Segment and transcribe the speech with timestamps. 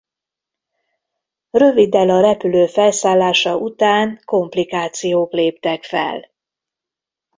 [1.51, 6.29] Röviddel a repülő felszállása után komplikációk léptek fel.